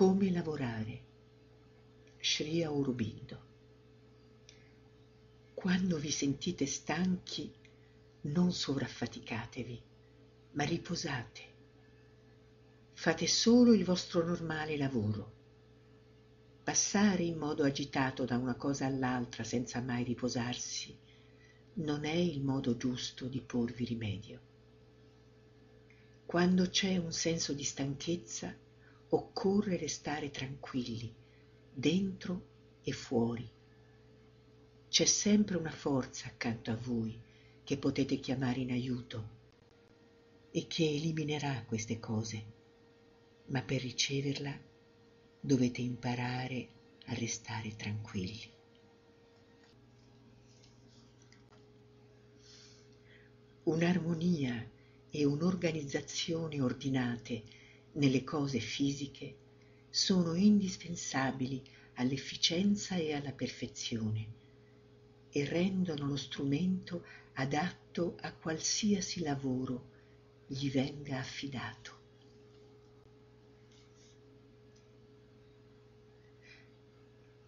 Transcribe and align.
Come 0.00 0.30
lavorare? 0.30 1.02
Sri 2.22 2.62
Aurobindo. 2.62 3.38
Quando 5.52 5.98
vi 5.98 6.10
sentite 6.10 6.64
stanchi, 6.64 7.52
non 8.22 8.50
sovraffaticatevi, 8.50 9.82
ma 10.52 10.64
riposate. 10.64 11.42
Fate 12.94 13.26
solo 13.26 13.74
il 13.74 13.84
vostro 13.84 14.24
normale 14.24 14.78
lavoro. 14.78 15.32
Passare 16.64 17.24
in 17.24 17.36
modo 17.36 17.64
agitato 17.64 18.24
da 18.24 18.38
una 18.38 18.54
cosa 18.54 18.86
all'altra 18.86 19.44
senza 19.44 19.82
mai 19.82 20.02
riposarsi 20.02 20.96
non 21.74 22.06
è 22.06 22.14
il 22.14 22.40
modo 22.40 22.74
giusto 22.78 23.26
di 23.26 23.42
porvi 23.42 23.84
rimedio. 23.84 24.40
Quando 26.24 26.70
c'è 26.70 26.96
un 26.96 27.12
senso 27.12 27.52
di 27.52 27.64
stanchezza, 27.64 28.68
occorre 29.10 29.76
restare 29.76 30.30
tranquilli, 30.30 31.12
dentro 31.72 32.48
e 32.82 32.92
fuori. 32.92 33.48
C'è 34.88 35.04
sempre 35.04 35.56
una 35.56 35.70
forza 35.70 36.26
accanto 36.28 36.70
a 36.70 36.76
voi 36.76 37.18
che 37.64 37.76
potete 37.76 38.16
chiamare 38.16 38.60
in 38.60 38.70
aiuto 38.70 39.38
e 40.50 40.66
che 40.66 40.88
eliminerà 40.88 41.64
queste 41.64 41.98
cose, 42.00 42.44
ma 43.46 43.62
per 43.62 43.80
riceverla 43.80 44.58
dovete 45.40 45.80
imparare 45.80 46.68
a 47.06 47.14
restare 47.14 47.74
tranquilli. 47.76 48.48
Un'armonia 53.64 54.68
e 55.10 55.24
un'organizzazione 55.24 56.60
ordinate 56.60 57.42
nelle 57.92 58.22
cose 58.24 58.60
fisiche 58.60 59.36
sono 59.90 60.34
indispensabili 60.34 61.62
all'efficienza 61.94 62.94
e 62.96 63.12
alla 63.12 63.32
perfezione 63.32 64.38
e 65.30 65.44
rendono 65.44 66.06
lo 66.06 66.16
strumento 66.16 67.04
adatto 67.34 68.16
a 68.20 68.32
qualsiasi 68.32 69.20
lavoro 69.20 69.88
gli 70.46 70.70
venga 70.70 71.18
affidato. 71.18 71.98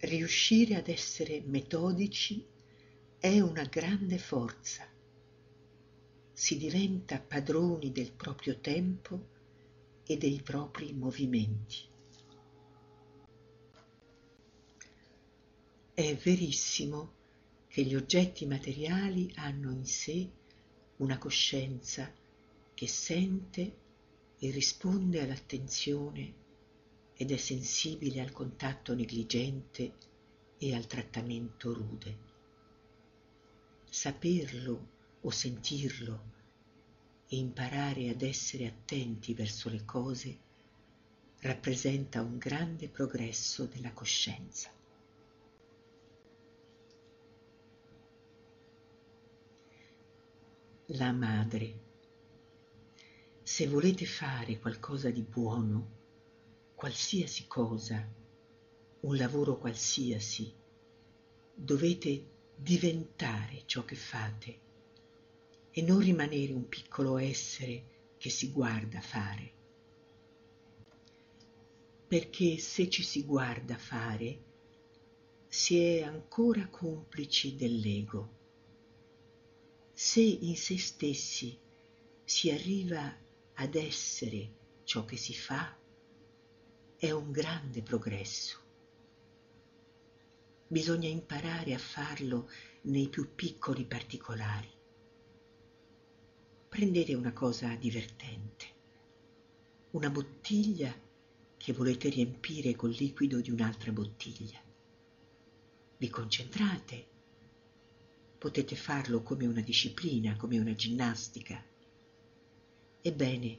Riuscire 0.00 0.76
ad 0.76 0.88
essere 0.88 1.42
metodici 1.44 2.44
è 3.18 3.40
una 3.40 3.64
grande 3.64 4.18
forza. 4.18 4.86
Si 6.32 6.56
diventa 6.56 7.18
padroni 7.18 7.90
del 7.90 8.12
proprio 8.12 8.58
tempo 8.58 9.36
e 10.10 10.16
dei 10.16 10.40
propri 10.42 10.94
movimenti. 10.94 11.76
È 15.92 16.14
verissimo 16.16 17.12
che 17.68 17.82
gli 17.82 17.94
oggetti 17.94 18.46
materiali 18.46 19.30
hanno 19.34 19.70
in 19.70 19.84
sé 19.84 20.30
una 20.96 21.18
coscienza 21.18 22.10
che 22.72 22.86
sente 22.86 23.76
e 24.38 24.50
risponde 24.50 25.20
all'attenzione 25.20 26.34
ed 27.12 27.30
è 27.30 27.36
sensibile 27.36 28.22
al 28.22 28.32
contatto 28.32 28.94
negligente 28.94 29.92
e 30.56 30.74
al 30.74 30.86
trattamento 30.86 31.74
rude. 31.74 32.18
Saperlo 33.90 34.88
o 35.20 35.30
sentirlo 35.30 36.36
e 37.28 37.36
imparare 37.36 38.08
ad 38.08 38.22
essere 38.22 38.66
attenti 38.66 39.34
verso 39.34 39.68
le 39.68 39.84
cose 39.84 40.38
rappresenta 41.40 42.22
un 42.22 42.38
grande 42.38 42.88
progresso 42.88 43.66
della 43.66 43.92
coscienza. 43.92 44.70
La 50.92 51.12
madre. 51.12 51.86
Se 53.42 53.68
volete 53.68 54.06
fare 54.06 54.58
qualcosa 54.58 55.10
di 55.10 55.22
buono, 55.22 55.96
qualsiasi 56.74 57.46
cosa, 57.46 58.06
un 59.00 59.16
lavoro 59.16 59.58
qualsiasi, 59.58 60.52
dovete 61.54 62.26
diventare 62.56 63.62
ciò 63.66 63.84
che 63.84 63.96
fate 63.96 64.66
e 65.70 65.82
non 65.82 66.00
rimanere 66.00 66.52
un 66.52 66.68
piccolo 66.68 67.18
essere 67.18 67.96
che 68.16 68.30
si 68.30 68.50
guarda 68.50 69.00
fare. 69.00 69.52
Perché 72.06 72.58
se 72.58 72.88
ci 72.88 73.02
si 73.02 73.24
guarda 73.24 73.76
fare, 73.76 74.44
si 75.46 75.78
è 75.78 76.02
ancora 76.02 76.66
complici 76.68 77.54
dell'ego. 77.54 78.36
Se 79.92 80.20
in 80.20 80.56
se 80.56 80.78
stessi 80.78 81.58
si 82.24 82.50
arriva 82.50 83.16
ad 83.54 83.74
essere 83.74 84.52
ciò 84.84 85.04
che 85.04 85.16
si 85.16 85.34
fa, 85.34 85.76
è 86.96 87.10
un 87.10 87.30
grande 87.30 87.82
progresso. 87.82 88.58
Bisogna 90.66 91.08
imparare 91.08 91.74
a 91.74 91.78
farlo 91.78 92.50
nei 92.82 93.08
più 93.08 93.34
piccoli 93.34 93.84
particolari 93.84 94.76
prendete 96.78 97.12
una 97.12 97.32
cosa 97.32 97.74
divertente, 97.74 98.66
una 99.90 100.10
bottiglia 100.10 100.94
che 101.56 101.72
volete 101.72 102.08
riempire 102.08 102.76
col 102.76 102.92
liquido 102.92 103.40
di 103.40 103.50
un'altra 103.50 103.90
bottiglia. 103.90 104.60
Vi 105.96 106.08
concentrate, 106.08 107.06
potete 108.38 108.76
farlo 108.76 109.24
come 109.24 109.44
una 109.46 109.60
disciplina, 109.60 110.36
come 110.36 110.60
una 110.60 110.72
ginnastica. 110.76 111.60
Ebbene, 113.02 113.58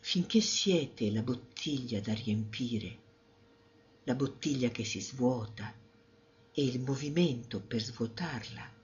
finché 0.00 0.42
siete 0.42 1.10
la 1.10 1.22
bottiglia 1.22 2.00
da 2.00 2.12
riempire, 2.12 2.98
la 4.02 4.14
bottiglia 4.14 4.68
che 4.68 4.84
si 4.84 5.00
svuota 5.00 5.74
e 6.52 6.62
il 6.62 6.78
movimento 6.78 7.58
per 7.58 7.80
svuotarla, 7.80 8.81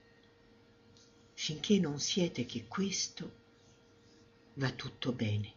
finché 1.40 1.78
non 1.78 2.00
siete 2.00 2.46
che 2.46 2.66
questo, 2.66 3.32
va 4.54 4.72
tutto 4.72 5.12
bene. 5.12 5.52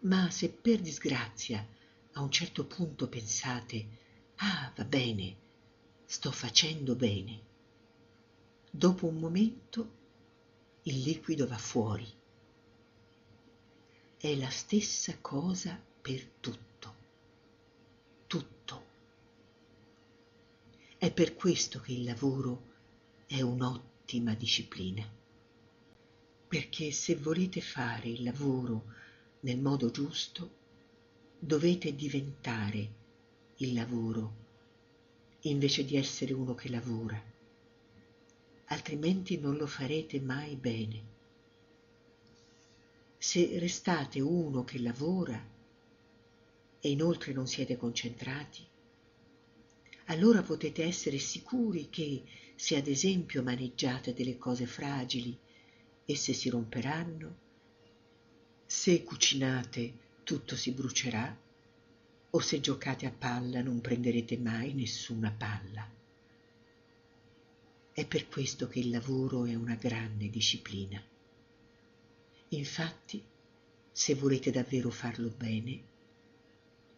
Ma 0.00 0.30
se 0.30 0.48
per 0.48 0.80
disgrazia 0.80 1.64
a 2.12 2.22
un 2.22 2.30
certo 2.30 2.64
punto 2.64 3.06
pensate, 3.06 3.86
ah, 4.36 4.72
va 4.74 4.84
bene, 4.86 5.36
sto 6.06 6.32
facendo 6.32 6.94
bene, 6.94 7.42
dopo 8.70 9.06
un 9.06 9.18
momento 9.18 9.98
il 10.84 11.00
liquido 11.00 11.46
va 11.46 11.58
fuori. 11.58 12.10
È 14.16 14.34
la 14.34 14.50
stessa 14.50 15.14
cosa 15.20 15.78
per 16.00 16.24
tutto. 16.40 16.94
Tutto. 18.26 18.84
È 20.96 21.12
per 21.12 21.34
questo 21.34 21.80
che 21.80 21.92
il 21.92 22.04
lavoro 22.04 22.62
è 23.26 23.42
un 23.42 23.60
ottimo 23.60 23.90
ottima 24.10 24.34
disciplina. 24.34 25.08
Perché 26.48 26.90
se 26.90 27.14
volete 27.14 27.60
fare 27.60 28.08
il 28.08 28.24
lavoro 28.24 28.86
nel 29.40 29.60
modo 29.60 29.92
giusto, 29.92 30.58
dovete 31.38 31.94
diventare 31.94 32.90
il 33.58 33.72
lavoro 33.72 34.38
invece 35.42 35.84
di 35.84 35.96
essere 35.96 36.32
uno 36.32 36.56
che 36.56 36.68
lavora, 36.68 37.22
altrimenti 38.64 39.38
non 39.38 39.56
lo 39.56 39.68
farete 39.68 40.20
mai 40.20 40.56
bene. 40.56 41.02
Se 43.16 43.60
restate 43.60 44.20
uno 44.20 44.64
che 44.64 44.80
lavora 44.80 45.40
e 46.80 46.90
inoltre 46.90 47.32
non 47.32 47.46
siete 47.46 47.76
concentrati, 47.76 48.66
allora 50.06 50.42
potete 50.42 50.82
essere 50.82 51.18
sicuri 51.18 51.88
che 51.88 52.24
se 52.60 52.76
ad 52.76 52.88
esempio 52.88 53.42
maneggiate 53.42 54.12
delle 54.12 54.36
cose 54.36 54.66
fragili, 54.66 55.34
esse 56.04 56.34
si 56.34 56.50
romperanno, 56.50 57.38
se 58.66 59.02
cucinate 59.02 59.94
tutto 60.24 60.56
si 60.56 60.70
brucerà, 60.72 61.34
o 62.28 62.38
se 62.38 62.60
giocate 62.60 63.06
a 63.06 63.12
palla 63.12 63.62
non 63.62 63.80
prenderete 63.80 64.36
mai 64.36 64.74
nessuna 64.74 65.30
palla. 65.30 65.90
È 67.92 68.06
per 68.06 68.28
questo 68.28 68.68
che 68.68 68.80
il 68.80 68.90
lavoro 68.90 69.46
è 69.46 69.54
una 69.54 69.76
grande 69.76 70.28
disciplina. 70.28 71.02
Infatti, 72.48 73.24
se 73.90 74.14
volete 74.14 74.50
davvero 74.50 74.90
farlo 74.90 75.32
bene, 75.34 75.82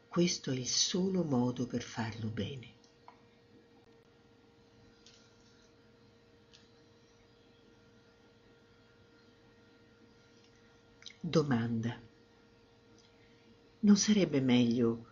questo 0.09 0.51
è 0.51 0.57
il 0.57 0.67
solo 0.67 1.23
modo 1.23 1.69
per 1.69 1.83
farlo 1.83 2.27
bene. 2.31 2.81
Domanda. 11.33 11.99
Non 13.81 13.97
sarebbe 13.97 14.43
meglio 14.43 15.07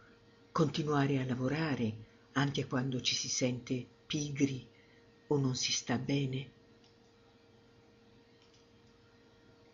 continuare 0.53 1.19
a 1.19 1.25
lavorare 1.25 1.95
anche 2.33 2.67
quando 2.67 3.01
ci 3.01 3.15
si 3.15 3.31
sente 3.31 3.87
pigri 4.05 4.69
o 5.29 5.39
non 5.39 5.57
si 5.57 5.73
sta 5.73 5.97
bene? 5.97 6.51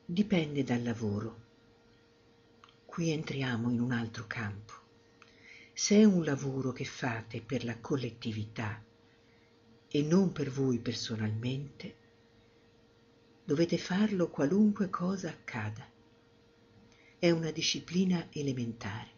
Dipende 0.05 0.63
dal 0.63 0.85
lavoro. 0.85 1.41
Qui 2.85 3.11
entriamo 3.11 3.69
in 3.69 3.81
un 3.81 3.91
altro 3.91 4.29
campo. 4.29 4.75
Se 5.73 5.97
è 5.97 6.05
un 6.05 6.23
lavoro 6.23 6.71
che 6.71 6.85
fate 6.85 7.41
per 7.41 7.65
la 7.65 7.77
collettività 7.81 8.81
e 9.89 10.03
non 10.03 10.31
per 10.31 10.51
voi 10.51 10.79
personalmente, 10.79 11.97
dovete 13.43 13.79
farlo 13.79 14.29
qualunque 14.29 14.89
cosa 14.89 15.29
accada. 15.29 15.95
È 17.19 17.31
una 17.31 17.51
disciplina 17.51 18.27
elementare. 18.31 19.09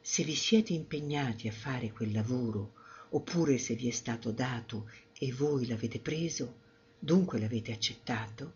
Se 0.00 0.24
vi 0.24 0.34
siete 0.34 0.72
impegnati 0.72 1.46
a 1.46 1.52
fare 1.52 1.92
quel 1.92 2.10
lavoro, 2.10 2.72
oppure 3.10 3.58
se 3.58 3.76
vi 3.76 3.86
è 3.86 3.92
stato 3.92 4.32
dato 4.32 4.90
e 5.16 5.32
voi 5.32 5.68
l'avete 5.68 6.00
preso, 6.00 6.62
dunque 6.98 7.38
l'avete 7.38 7.72
accettato, 7.72 8.52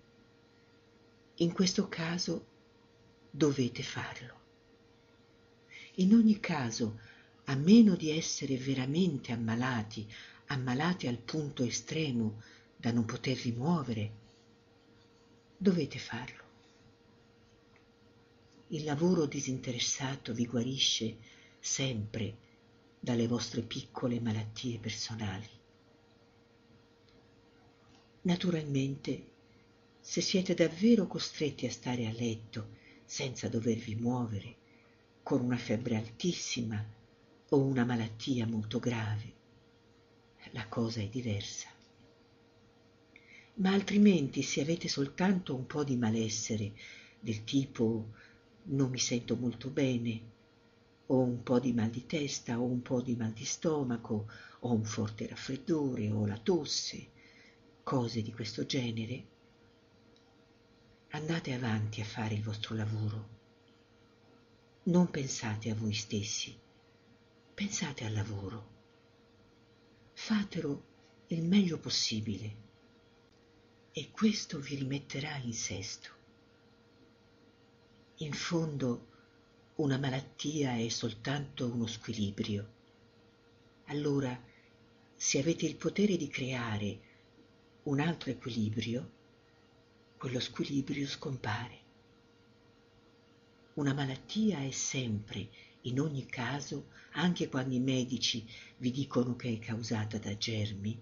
in 1.36 1.52
questo 1.52 1.88
caso 1.88 2.44
dovete 3.30 3.84
farlo. 3.84 4.40
In 5.94 6.14
ogni 6.14 6.40
caso, 6.40 6.98
a 7.44 7.54
meno 7.54 7.94
di 7.94 8.10
essere 8.10 8.56
veramente 8.56 9.30
ammalati, 9.30 10.12
ammalati 10.46 11.06
al 11.06 11.18
punto 11.18 11.62
estremo 11.62 12.42
da 12.76 12.90
non 12.90 13.04
potervi 13.04 13.52
muovere, 13.52 14.12
dovete 15.56 16.00
farlo. 16.00 16.46
Il 18.70 18.84
lavoro 18.84 19.24
disinteressato 19.24 20.34
vi 20.34 20.44
guarisce 20.44 21.16
sempre 21.58 22.36
dalle 23.00 23.26
vostre 23.26 23.62
piccole 23.62 24.20
malattie 24.20 24.78
personali. 24.78 25.48
Naturalmente, 28.22 29.26
se 30.00 30.20
siete 30.20 30.52
davvero 30.52 31.06
costretti 31.06 31.64
a 31.64 31.70
stare 31.70 32.06
a 32.06 32.12
letto 32.12 32.76
senza 33.06 33.48
dovervi 33.48 33.94
muovere, 33.94 34.56
con 35.22 35.40
una 35.40 35.56
febbre 35.56 35.96
altissima 35.96 36.84
o 37.48 37.58
una 37.58 37.86
malattia 37.86 38.46
molto 38.46 38.78
grave, 38.78 39.32
la 40.50 40.68
cosa 40.68 41.00
è 41.00 41.08
diversa. 41.08 41.68
Ma 43.54 43.72
altrimenti 43.72 44.42
se 44.42 44.60
avete 44.60 44.88
soltanto 44.88 45.54
un 45.54 45.66
po' 45.66 45.84
di 45.84 45.96
malessere 45.96 46.72
del 47.18 47.44
tipo 47.44 48.12
non 48.64 48.90
mi 48.90 48.98
sento 48.98 49.36
molto 49.36 49.70
bene, 49.70 50.36
o 51.06 51.20
un 51.20 51.42
po' 51.42 51.58
di 51.58 51.72
mal 51.72 51.90
di 51.90 52.06
testa, 52.06 52.60
o 52.60 52.64
un 52.64 52.82
po' 52.82 53.00
di 53.00 53.16
mal 53.16 53.32
di 53.32 53.44
stomaco, 53.44 54.30
o 54.60 54.72
un 54.72 54.84
forte 54.84 55.26
raffreddore, 55.26 56.10
o 56.10 56.26
la 56.26 56.38
tosse, 56.38 57.08
cose 57.82 58.22
di 58.22 58.32
questo 58.32 58.66
genere, 58.66 59.26
andate 61.10 61.54
avanti 61.54 62.00
a 62.00 62.04
fare 62.04 62.34
il 62.34 62.42
vostro 62.42 62.74
lavoro 62.74 63.36
non 64.88 65.10
pensate 65.10 65.70
a 65.70 65.74
voi 65.74 65.92
stessi, 65.92 66.58
pensate 67.52 68.06
al 68.06 68.12
lavoro. 68.14 68.76
Fatelo 70.14 70.86
il 71.28 71.44
meglio 71.44 71.78
possibile 71.78 72.56
e 73.92 74.10
questo 74.10 74.58
vi 74.58 74.76
rimetterà 74.76 75.36
in 75.36 75.52
sesto. 75.52 76.16
In 78.20 78.32
fondo 78.32 79.06
una 79.76 79.96
malattia 79.96 80.76
è 80.76 80.88
soltanto 80.88 81.70
uno 81.70 81.86
squilibrio. 81.86 82.68
Allora, 83.84 84.36
se 85.14 85.38
avete 85.38 85.66
il 85.66 85.76
potere 85.76 86.16
di 86.16 86.26
creare 86.26 86.98
un 87.84 88.00
altro 88.00 88.30
equilibrio, 88.30 89.08
quello 90.16 90.40
squilibrio 90.40 91.06
scompare. 91.06 91.78
Una 93.74 93.94
malattia 93.94 94.58
è 94.64 94.72
sempre, 94.72 95.48
in 95.82 96.00
ogni 96.00 96.26
caso, 96.26 96.88
anche 97.12 97.48
quando 97.48 97.76
i 97.76 97.80
medici 97.80 98.44
vi 98.78 98.90
dicono 98.90 99.36
che 99.36 99.52
è 99.52 99.58
causata 99.60 100.18
da 100.18 100.36
germi, 100.36 101.00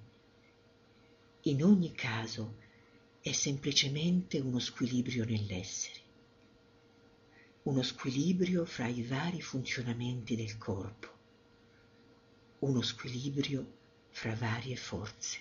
in 1.45 1.65
ogni 1.65 1.93
caso 1.93 2.57
è 3.23 3.33
semplicemente 3.33 4.39
uno 4.39 4.59
squilibrio 4.59 5.25
nell'essere, 5.25 6.05
uno 7.67 7.83
squilibrio 7.83 8.65
fra 8.65 8.87
i 8.87 9.03
vari 9.03 9.43
funzionamenti 9.43 10.37
del 10.37 10.57
corpo, 10.57 11.09
uno 12.61 12.81
squilibrio 12.81 13.67
fra 14.09 14.37
varie 14.37 14.77
forze. 14.77 15.41